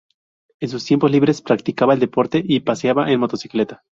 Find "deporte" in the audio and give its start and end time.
1.99-2.41